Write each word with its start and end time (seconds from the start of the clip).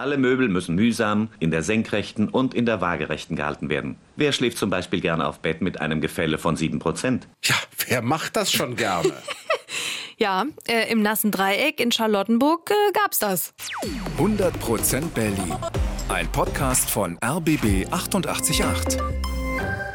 Alle 0.00 0.16
Möbel 0.16 0.48
müssen 0.48 0.76
mühsam 0.76 1.28
in 1.40 1.50
der 1.50 1.62
senkrechten 1.62 2.30
und 2.30 2.54
in 2.54 2.64
der 2.64 2.80
waagerechten 2.80 3.36
gehalten 3.36 3.68
werden. 3.68 3.96
Wer 4.16 4.32
schläft 4.32 4.56
zum 4.56 4.70
Beispiel 4.70 5.02
gerne 5.02 5.26
auf 5.26 5.40
Bett 5.40 5.60
mit 5.60 5.82
einem 5.82 6.00
Gefälle 6.00 6.38
von 6.38 6.56
7%? 6.56 7.20
Ja, 7.44 7.54
wer 7.86 8.00
macht 8.00 8.34
das 8.36 8.50
schon 8.50 8.76
gerne? 8.76 9.12
Ja, 10.16 10.44
äh, 10.68 10.92
im 10.92 11.00
nassen 11.00 11.30
Dreieck 11.30 11.80
in 11.80 11.92
Charlottenburg 11.92 12.70
äh, 12.70 12.92
gab's 12.92 13.18
das. 13.20 13.54
100% 14.18 15.00
Berlin. 15.14 15.54
Ein 16.10 16.30
Podcast 16.30 16.90
von 16.90 17.16
RBB 17.24 17.90
888. 17.90 18.98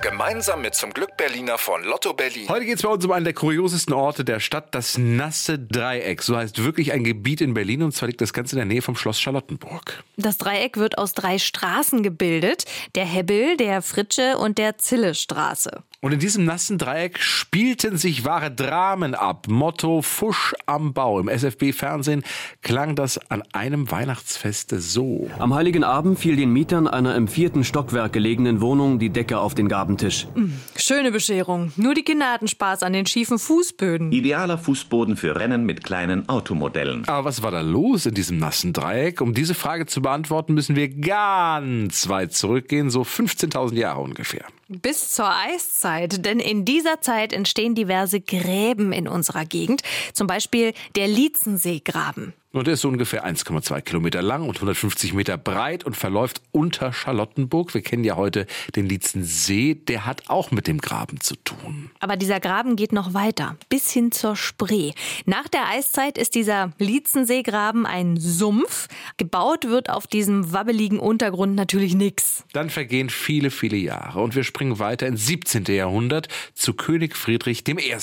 Gemeinsam 0.07 0.61
mit 0.61 0.75
zum 0.75 0.93
Glück 0.93 1.17
Berliner 1.17 1.57
von 1.57 1.83
Lotto 1.83 2.13
Berlin. 2.13 2.47
Heute 2.47 2.65
geht 2.65 2.75
es 2.75 2.83
bei 2.83 2.89
uns 2.89 3.03
um 3.03 3.11
einen 3.11 3.25
der 3.25 3.33
kuriosesten 3.33 3.91
Orte 3.91 4.23
der 4.23 4.39
Stadt, 4.39 4.75
das 4.75 4.99
nasse 4.99 5.57
Dreieck. 5.57 6.21
So 6.21 6.37
heißt 6.37 6.63
wirklich 6.63 6.91
ein 6.91 7.03
Gebiet 7.03 7.41
in 7.41 7.55
Berlin 7.55 7.81
und 7.81 7.91
zwar 7.91 8.09
liegt 8.09 8.21
das 8.21 8.31
Ganze 8.31 8.53
in 8.53 8.57
der 8.57 8.67
Nähe 8.67 8.83
vom 8.83 8.95
Schloss 8.95 9.19
Charlottenburg. 9.19 10.03
Das 10.15 10.37
Dreieck 10.37 10.77
wird 10.77 10.99
aus 10.99 11.15
drei 11.15 11.39
Straßen 11.39 12.03
gebildet: 12.03 12.65
der 12.93 13.05
Hebbel, 13.05 13.57
der 13.57 13.81
Fritsche 13.81 14.37
und 14.37 14.59
der 14.59 14.77
Zillestraße. 14.77 15.81
Und 16.05 16.11
in 16.11 16.19
diesem 16.19 16.45
nassen 16.45 16.77
Dreieck 16.77 17.17
spielten 17.17 17.97
sich 17.97 18.25
wahre 18.25 18.51
Dramen 18.51 19.15
ab. 19.15 19.47
Motto 19.49 20.03
Fusch 20.03 20.53
am 20.67 20.93
Bau. 20.93 21.19
Im 21.19 21.27
SFB-Fernsehen 21.27 22.23
klang 22.61 22.95
das 22.95 23.17
an 23.31 23.41
einem 23.53 23.89
Weihnachtsfeste 23.89 24.79
so. 24.79 25.27
Am 25.39 25.55
Heiligen 25.55 25.83
Abend 25.83 26.19
fiel 26.19 26.35
den 26.35 26.53
Mietern 26.53 26.87
einer 26.87 27.15
im 27.15 27.27
vierten 27.27 27.63
Stockwerk 27.63 28.13
gelegenen 28.13 28.61
Wohnung 28.61 28.99
die 28.99 29.09
Decke 29.09 29.39
auf 29.39 29.55
den 29.55 29.67
Gabentisch. 29.67 30.27
Schöne 30.75 31.11
Bescherung. 31.11 31.71
Nur 31.75 31.95
die 31.95 32.03
Kinder 32.03 32.31
hatten 32.31 32.47
Spaß 32.47 32.83
an 32.83 32.93
den 32.93 33.07
schiefen 33.07 33.39
Fußböden. 33.39 34.11
Idealer 34.11 34.59
Fußboden 34.59 35.17
für 35.17 35.35
Rennen 35.35 35.65
mit 35.65 35.83
kleinen 35.83 36.29
Automodellen. 36.29 37.07
Aber 37.07 37.25
was 37.25 37.41
war 37.41 37.49
da 37.49 37.61
los 37.61 38.05
in 38.05 38.13
diesem 38.13 38.37
nassen 38.37 38.73
Dreieck? 38.73 39.21
Um 39.21 39.33
diese 39.33 39.55
Frage 39.55 39.87
zu 39.87 40.03
beantworten, 40.03 40.53
müssen 40.53 40.75
wir 40.75 40.87
ganz 40.87 42.09
weit 42.09 42.31
zurückgehen, 42.31 42.91
so 42.91 43.01
15.000 43.01 43.73
Jahre 43.73 44.01
ungefähr. 44.01 44.45
Bis 44.67 45.13
zur 45.13 45.29
Eiszeit, 45.29 46.25
denn 46.25 46.39
in 46.39 46.65
dieser 46.65 46.99
Zeit 46.99 47.33
entstehen 47.33 47.75
diverse 47.75 48.19
Gräben 48.19 48.93
in 48.93 49.07
unserer 49.07 49.45
Gegend, 49.45 49.83
zum 50.13 50.25
Beispiel 50.25 50.73
der 50.95 51.07
Lietzenseegraben. 51.07 52.33
Und 52.55 52.67
der 52.67 52.75
ist 52.75 52.81
so 52.81 52.87
ungefähr 52.87 53.27
1,2 53.27 53.81
Kilometer 53.81 54.21
lang 54.21 54.47
und 54.47 54.55
150 54.55 55.13
Meter 55.13 55.37
breit 55.37 55.83
und 55.83 55.97
verläuft 55.97 56.41
unter 56.53 56.93
Charlottenburg. 56.93 57.73
Wir 57.73 57.81
kennen 57.81 58.05
ja 58.05 58.15
heute 58.15 58.47
den 58.77 58.87
Lietzensee. 58.87 59.75
Der 59.75 60.05
hat 60.05 60.29
auch 60.29 60.51
mit 60.51 60.65
dem 60.65 60.79
Graben 60.79 61.19
zu 61.19 61.35
tun. 61.35 61.91
Aber 61.99 62.15
dieser 62.15 62.39
Graben 62.39 62.77
geht 62.77 62.93
noch 62.93 63.13
weiter, 63.13 63.57
bis 63.67 63.91
hin 63.91 64.13
zur 64.13 64.37
Spree. 64.37 64.93
Nach 65.25 65.49
der 65.49 65.67
Eiszeit 65.67 66.17
ist 66.17 66.33
dieser 66.33 66.71
Lietzenseegraben 66.79 67.85
ein 67.85 68.15
Sumpf. 68.15 68.87
Gebaut 69.17 69.65
wird 69.67 69.89
auf 69.89 70.07
diesem 70.07 70.53
wabbeligen 70.53 70.99
Untergrund 70.99 71.55
natürlich 71.55 71.93
nichts. 71.93 72.45
Dann 72.53 72.69
vergehen 72.69 73.09
viele, 73.09 73.51
viele 73.51 73.75
Jahre 73.75 74.21
und 74.21 74.33
wir 74.33 74.45
springen 74.45 74.79
weiter 74.79 75.07
ins 75.07 75.25
17. 75.25 75.65
Jahrhundert 75.65 76.29
zu 76.53 76.73
König 76.73 77.17
Friedrich 77.17 77.67
I. 77.67 77.97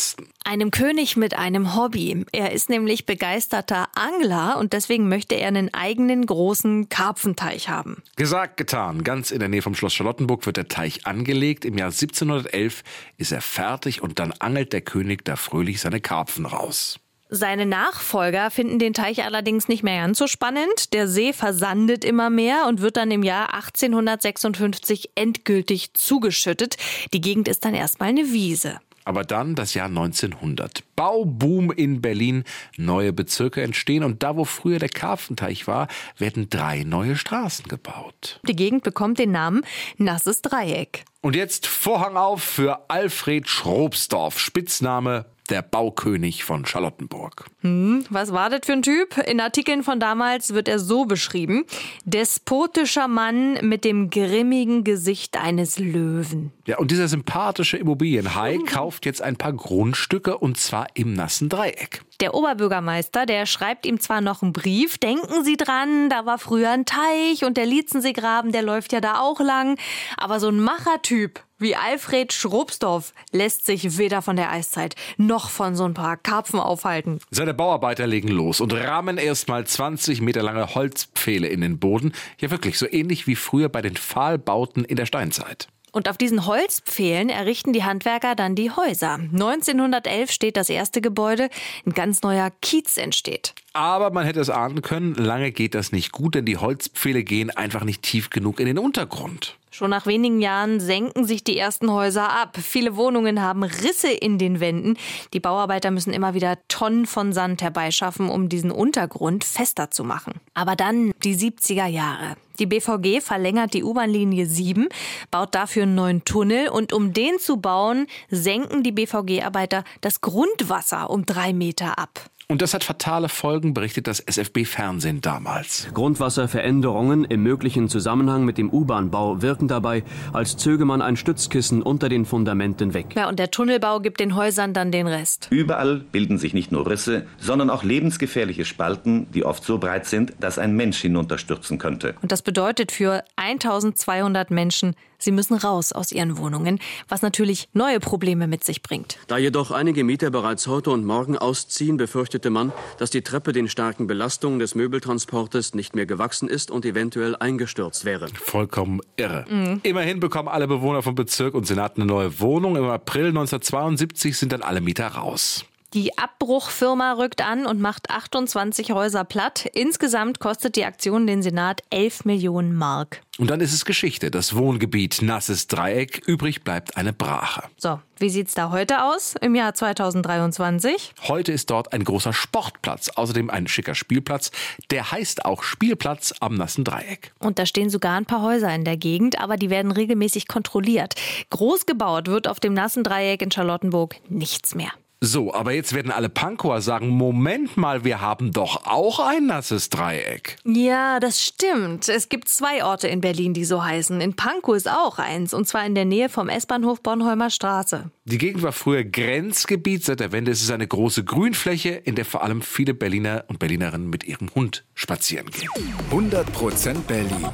Einem 0.44 0.70
König 0.70 1.16
mit 1.16 1.36
einem 1.36 1.76
Hobby. 1.76 2.26
Er 2.32 2.52
ist 2.52 2.68
nämlich 2.68 3.06
begeisterter 3.06 3.88
Angler 3.94 4.58
und 4.58 4.72
deswegen 4.72 5.08
möchte 5.08 5.36
er 5.36 5.48
einen 5.48 5.72
eigenen 5.72 6.26
großen 6.26 6.88
Karpfenteich 6.88 7.68
haben. 7.68 8.02
Gesagt, 8.16 8.56
getan. 8.56 9.04
Ganz 9.04 9.30
in 9.30 9.38
der 9.38 9.48
Nähe 9.48 9.62
vom 9.62 9.74
Schloss 9.74 9.94
Charlottenburg 9.94 10.44
wird 10.46 10.56
der 10.56 10.68
Teich 10.68 11.06
angelegt. 11.06 11.64
Im 11.64 11.78
Jahr 11.78 11.90
1711 11.90 12.82
ist 13.18 13.32
er 13.32 13.40
fertig 13.40 14.02
und 14.02 14.18
dann 14.18 14.32
angelt 14.32 14.72
der 14.72 14.80
König 14.80 15.24
da 15.24 15.36
fröhlich 15.36 15.80
seine 15.80 16.00
Karpfen 16.00 16.46
raus. 16.46 16.98
Seine 17.34 17.64
Nachfolger 17.64 18.50
finden 18.50 18.78
den 18.78 18.92
Teich 18.92 19.24
allerdings 19.24 19.66
nicht 19.66 19.82
mehr 19.82 20.02
ganz 20.02 20.18
so 20.18 20.26
spannend. 20.26 20.92
Der 20.92 21.08
See 21.08 21.32
versandet 21.32 22.04
immer 22.04 22.28
mehr 22.28 22.66
und 22.68 22.82
wird 22.82 22.98
dann 22.98 23.10
im 23.10 23.22
Jahr 23.22 23.54
1856 23.54 25.12
endgültig 25.14 25.94
zugeschüttet. 25.94 26.76
Die 27.14 27.22
Gegend 27.22 27.48
ist 27.48 27.64
dann 27.64 27.74
erstmal 27.74 28.10
eine 28.10 28.32
Wiese. 28.32 28.80
Aber 29.05 29.25
dann 29.25 29.55
das 29.55 29.75
Jahr 29.75 29.87
1900. 29.87 30.84
Bauboom 30.97 31.71
in 31.72 32.00
Berlin. 32.00 32.44
Neue 32.76 33.12
Bezirke 33.12 33.62
entstehen 33.62 34.04
und 34.04 34.22
da, 34.22 34.37
wo 34.37 34.44
früher 34.44 34.78
der 34.78 34.88
Karpfenteich 34.88 35.66
war, 35.66 35.88
werden 36.19 36.49
drei 36.50 36.84
neue 36.84 37.16
Straßen 37.16 37.66
gebaut. 37.69 38.41
Die 38.47 38.56
Gegend 38.56 38.84
bekommt 38.84 39.19
den 39.19 39.32
Namen 39.32 39.62
Nasses 39.99 40.43
Dreieck. 40.43 41.04
Und 41.21 41.37
jetzt 41.37 41.66
Vorhang 41.66 42.16
auf 42.16 42.43
für 42.43 42.91
Alfred 42.91 43.49
Schrobsdorf, 43.49 44.38
Spitzname 44.38 45.26
der 45.52 45.62
Baukönig 45.62 46.44
von 46.44 46.64
Charlottenburg. 46.64 47.44
Hm, 47.60 48.04
was 48.08 48.32
war 48.32 48.50
das 48.50 48.60
für 48.64 48.72
ein 48.72 48.82
Typ? 48.82 49.18
In 49.18 49.40
Artikeln 49.40 49.82
von 49.82 50.00
damals 50.00 50.54
wird 50.54 50.66
er 50.66 50.78
so 50.78 51.04
beschrieben. 51.04 51.64
Despotischer 52.04 53.06
Mann 53.06 53.58
mit 53.60 53.84
dem 53.84 54.10
grimmigen 54.10 54.82
Gesicht 54.82 55.36
eines 55.36 55.78
Löwen. 55.78 56.52
Ja, 56.66 56.78
und 56.78 56.90
dieser 56.90 57.08
sympathische 57.08 57.76
Immobilienhai 57.76 58.58
kauft 58.66 59.04
jetzt 59.04 59.20
ein 59.20 59.36
paar 59.36 59.52
Grundstücke 59.52 60.38
und 60.38 60.58
zwar 60.58 60.86
im 60.94 61.12
nassen 61.12 61.48
Dreieck. 61.48 62.02
Der 62.20 62.34
Oberbürgermeister, 62.34 63.26
der 63.26 63.46
schreibt 63.46 63.84
ihm 63.84 64.00
zwar 64.00 64.20
noch 64.20 64.42
einen 64.42 64.52
Brief, 64.52 64.96
denken 64.96 65.44
Sie 65.44 65.56
dran, 65.56 66.08
da 66.08 66.24
war 66.24 66.38
früher 66.38 66.70
ein 66.70 66.86
Teich 66.86 67.44
und 67.44 67.56
der 67.56 67.66
Lietzenseegraben, 67.66 68.52
der 68.52 68.62
läuft 68.62 68.92
ja 68.92 69.00
da 69.00 69.20
auch 69.20 69.40
lang. 69.40 69.76
Aber 70.16 70.38
so 70.38 70.48
ein 70.48 70.60
Machertyp 70.60 71.40
wie 71.62 71.77
Alfred 71.77 72.33
Schrobsdorf 72.33 73.15
lässt 73.31 73.65
sich 73.65 73.97
weder 73.97 74.21
von 74.21 74.37
der 74.37 74.50
Eiszeit 74.50 74.97
noch 75.17 75.49
von 75.49 75.77
so 75.77 75.84
ein 75.84 75.95
paar 75.95 76.17
Karpfen 76.17 76.61
aufhalten. 76.61 77.21
Seine 77.31 77.55
Bauarbeiter 77.55 78.06
legen 78.06 78.28
los 78.28 78.61
und 78.61 78.73
rahmen 78.75 79.17
erstmal 79.17 79.67
20 79.67 80.21
Meter 80.21 80.43
lange 80.43 80.75
Holzpfähle 80.75 81.49
in 81.49 81.61
den 81.61 81.78
Boden. 81.78 82.12
Ja, 82.39 82.50
wirklich, 82.50 82.78
so 82.78 82.87
ähnlich 82.91 83.27
wie 83.27 83.37
früher 83.37 83.69
bei 83.69 83.81
den 83.81 83.97
Pfahlbauten 83.97 84.84
in 84.84 84.97
der 84.97 85.06
Steinzeit. 85.06 85.69
Und 85.92 86.08
auf 86.08 86.16
diesen 86.16 86.47
Holzpfählen 86.47 87.28
errichten 87.28 87.75
die 87.75 87.84
Handwerker 87.84 88.34
dann 88.34 88.54
die 88.54 88.70
Häuser. 88.70 89.14
1911 89.14 90.32
steht 90.32 90.56
das 90.56 90.70
erste 90.70 91.03
Gebäude, 91.03 91.50
ein 91.86 91.92
ganz 91.92 92.22
neuer 92.22 92.50
Kiez 92.62 92.97
entsteht. 92.97 93.54
Aber 93.75 94.10
man 94.10 94.25
hätte 94.25 94.41
es 94.41 94.50
ahnen 94.50 94.82
können, 94.82 95.14
lange 95.14 95.52
geht 95.52 95.75
das 95.75 95.92
nicht 95.92 96.10
gut, 96.12 96.34
denn 96.34 96.47
die 96.47 96.56
Holzpfähle 96.56 97.25
gehen 97.25 97.50
einfach 97.50 97.84
nicht 97.84 98.02
tief 98.02 98.31
genug 98.31 98.58
in 98.58 98.66
den 98.66 98.78
Untergrund. 98.78 99.56
Schon 99.70 99.88
nach 99.88 100.06
wenigen 100.06 100.42
Jahren 100.42 100.81
senken 100.81 101.25
sich 101.25 101.44
die 101.44 101.56
ersten 101.56 101.91
Häuser 101.91 102.31
ab. 102.31 102.58
Viele 102.60 102.94
Wohnungen 102.94 103.41
haben 103.41 103.62
Risse 103.62 104.10
in 104.10 104.36
den 104.36 104.60
Wänden. 104.60 104.98
Die 105.32 105.41
Bauarbeiter 105.41 105.91
müssen 105.91 106.12
immer 106.12 106.34
wieder 106.34 106.58
Tonnen 106.69 107.06
von 107.06 107.32
Sand 107.32 107.62
herbeischaffen, 107.62 108.28
um 108.28 108.50
diesen 108.50 108.70
Untergrund 108.70 109.44
fester 109.44 109.91
zu 109.91 110.04
machen. 110.04 110.34
Aber 110.52 110.76
dann 110.76 111.12
die 111.25 111.34
70er 111.34 111.86
Jahre. 111.86 112.36
Die 112.62 112.67
BVG 112.67 113.21
verlängert 113.21 113.75
die 113.75 113.83
U-Bahn-Linie 113.83 114.47
7, 114.47 114.89
baut 115.33 115.53
dafür 115.53 115.83
einen 115.83 115.97
neuen 115.97 116.25
Tunnel 116.25 116.69
und 116.69 116.93
um 116.93 117.12
den 117.12 117.41
zu 117.41 117.56
bauen, 117.56 118.06
senken 118.31 118.84
die 118.84 118.93
BVG-Arbeiter 118.93 119.83
das 120.00 120.21
Grundwasser 120.21 121.11
um 121.11 121.27
drei 121.27 121.53
Meter 121.53 121.99
ab. 121.99 122.31
Und 122.48 122.62
das 122.62 122.75
hat 122.75 122.84
fatale 122.84 123.28
Folgen, 123.28 123.75
berichtet 123.75 124.06
das 124.06 124.20
SFB-Fernsehen 124.20 125.20
damals. 125.20 125.88
Grundwasserveränderungen 125.94 127.25
im 127.25 127.42
möglichen 127.42 127.88
Zusammenhang 127.88 128.44
mit 128.44 128.58
dem 128.58 128.70
U-Bahn-Bau 128.70 129.42
wirken 129.42 129.69
dabei, 129.69 130.03
als 130.32 130.56
zöge 130.56 130.84
man 130.84 131.02
ein 131.02 131.16
Stützkissen 131.16 131.82
unter 131.82 132.08
den 132.08 132.26
Fundamenten 132.26 132.94
weg. 132.94 133.06
Ja, 133.14 133.28
und 133.28 133.38
der 133.38 133.50
Tunnelbau 133.50 134.00
gibt 134.00 134.20
den 134.20 134.36
Häusern 134.36 134.75
dann 134.75 134.92
den 134.92 135.06
Rest. 135.06 135.48
Überall 135.50 135.98
bilden 135.98 136.38
sich 136.38 136.54
nicht 136.54 136.72
nur 136.72 136.88
Risse, 136.88 137.26
sondern 137.38 137.70
auch 137.70 137.82
lebensgefährliche 137.82 138.64
Spalten, 138.64 139.31
die 139.32 139.44
oft 139.44 139.64
so 139.64 139.78
breit 139.78 140.06
sind, 140.06 140.34
dass 140.41 140.58
ein 140.58 140.76
Mensch 140.76 141.00
hinunterstürzen 141.00 141.78
könnte. 141.78 142.14
Und 142.22 142.32
das 142.32 142.42
bedeutet 142.42 142.92
für 142.92 143.25
1200 143.36 144.50
Menschen, 144.50 144.94
sie 145.19 145.32
müssen 145.32 145.54
raus 145.54 145.92
aus 145.92 146.12
ihren 146.12 146.36
Wohnungen, 146.36 146.78
was 147.08 147.22
natürlich 147.22 147.69
neue 147.72 148.00
Probleme 148.00 148.47
mit 148.47 148.64
sich 148.64 148.82
bringt. 148.82 149.19
Da 149.28 149.38
jedoch 149.38 149.70
einige 149.70 150.04
Mieter 150.04 150.31
bereits 150.31 150.66
heute 150.66 150.91
und 150.91 151.04
morgen 151.04 151.38
ausziehen, 151.38 151.98
befürchtete 152.32 152.50
man, 152.50 152.72
dass 152.98 153.10
die 153.10 153.22
Treppe 153.22 153.53
den 153.53 153.69
starken 153.69 154.06
Belastungen 154.06 154.59
des 154.59 154.75
Möbeltransportes 154.75 155.75
nicht 155.75 155.94
mehr 155.94 156.06
gewachsen 156.06 156.48
ist 156.48 156.70
und 156.70 156.84
eventuell 156.84 157.37
eingestürzt 157.37 158.05
wäre. 158.05 158.29
Vollkommen 158.34 159.00
irre. 159.17 159.44
Immerhin 159.82 160.20
bekommen 160.20 160.49
alle 160.49 160.67
Bewohner 160.67 161.02
vom 161.02 161.14
Bezirk 161.14 161.55
und 161.55 161.67
Senat 161.67 161.96
eine 161.96 162.06
neue 162.06 162.40
Wohnung. 162.40 162.76
Im 162.76 162.84
April 162.84 163.26
1972 163.29 164.37
sind 164.37 164.52
dann 164.52 164.62
alle 164.62 164.81
Mieter 164.81 165.08
raus. 165.08 165.67
Die 165.94 166.17
Abbruchfirma 166.17 167.12
rückt 167.12 167.47
an 167.47 167.67
und 167.67 167.79
macht 167.79 168.09
28 168.09 168.93
Häuser 168.93 169.25
platt. 169.25 169.67
Insgesamt 169.75 170.41
kostet 170.41 170.77
die 170.77 170.87
Aktion 170.87 171.27
den 171.27 171.43
Senat 171.43 171.83
11 171.91 172.25
Millionen 172.25 172.75
Mark. 172.75 173.21
Und 173.39 173.50
dann 173.50 173.61
ist 173.61 173.75
es 173.75 173.85
Geschichte. 173.85 174.31
Das 174.31 174.56
Wohngebiet 174.56 175.21
Nasses 175.21 175.67
Dreieck. 175.67 176.23
Übrig 176.27 176.65
bleibt 176.65 176.97
eine 176.97 177.12
Brache. 177.12 177.65
So, 177.77 178.00
wie 178.17 178.31
sieht's 178.31 178.55
da 178.55 178.71
heute 178.71 179.05
aus 179.05 179.35
im 179.43 179.55
Jahr 179.55 179.75
2023? 179.75 181.12
Heute 181.29 181.53
ist 181.53 181.69
dort 181.69 181.93
ein 181.93 182.05
großer 182.05 182.33
Sportplatz, 182.33 183.11
außerdem 183.11 183.50
ein 183.50 183.69
schicker 183.69 183.94
Spielplatz. 183.94 184.50
Der 184.91 185.11
heißt 185.11 185.44
auch 185.44 185.62
Spielplatz 185.62 186.33
am 186.41 186.55
Nassen 186.55 186.85
Dreieck. 186.85 187.33
Und 187.39 187.59
da 187.59 187.67
stehen 187.67 187.91
sogar 187.91 188.17
ein 188.17 188.25
paar 188.25 188.41
Häuser 188.41 188.75
in 188.75 188.85
der 188.85 188.97
Gegend, 188.97 189.39
aber 189.39 189.59
die 189.59 189.69
werden 189.69 189.93
regelmäßig 189.93 190.49
kontrolliert. 190.49 191.17
Groß 191.50 191.85
gebaut 191.85 192.29
wird 192.29 192.49
auf 192.49 192.61
dem 192.61 192.73
Nassen 192.73 193.05
Dreieck 193.05 193.43
in 193.43 193.50
Charlottenburg 193.50 194.17
nichts 194.31 194.75
mehr. 194.75 194.93
So, 195.24 195.54
aber 195.54 195.72
jetzt 195.72 195.94
werden 195.94 196.10
alle 196.10 196.28
Pankower 196.28 196.80
sagen, 196.80 197.06
Moment 197.06 197.76
mal, 197.76 198.02
wir 198.02 198.20
haben 198.20 198.50
doch 198.50 198.86
auch 198.86 199.20
ein 199.20 199.46
nasses 199.46 199.88
Dreieck. 199.88 200.56
Ja, 200.64 201.20
das 201.20 201.40
stimmt. 201.40 202.08
Es 202.08 202.28
gibt 202.28 202.48
zwei 202.48 202.84
Orte 202.84 203.06
in 203.06 203.20
Berlin, 203.20 203.54
die 203.54 203.64
so 203.64 203.84
heißen. 203.84 204.20
In 204.20 204.34
Pankow 204.34 204.74
ist 204.74 204.90
auch 204.90 205.20
eins, 205.20 205.54
und 205.54 205.69
zwar 205.69 205.86
in 205.86 205.94
der 205.94 206.06
Nähe 206.06 206.28
vom 206.28 206.48
S-Bahnhof 206.48 207.02
Bornholmer 207.02 207.50
Straße. 207.50 208.10
Die 208.24 208.36
Gegend 208.36 208.64
war 208.64 208.72
früher 208.72 209.04
Grenzgebiet. 209.04 210.04
Seit 210.04 210.19
der 210.19 210.32
Wende 210.32 210.50
ist 210.50 210.60
es 210.60 210.72
eine 210.72 210.88
große 210.88 211.22
Grünfläche, 211.22 211.90
in 211.90 212.16
der 212.16 212.24
vor 212.24 212.42
allem 212.42 212.60
viele 212.60 212.92
Berliner 212.92 213.44
und 213.46 213.60
Berlinerinnen 213.60 214.10
mit 214.10 214.24
ihrem 214.24 214.52
Hund 214.56 214.84
spazieren 214.94 215.46
gehen. 215.52 215.70
100% 216.10 216.98
Berlin. 217.06 217.46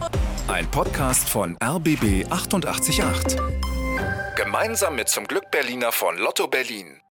Ein 0.49 0.67
Podcast 0.71 1.29
von 1.29 1.59
RBB 1.63 2.31
888. 2.31 3.37
Gemeinsam 4.37 4.97
mit 4.97 5.11
zum 5.11 5.27
Glück 5.27 5.51
Berliner 5.51 5.93
von 5.93 6.17
Lotto 6.17 6.47
Berlin. 6.47 7.03